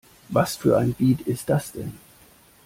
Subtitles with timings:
[0.29, 1.93] Was für ein Beat ist das denn?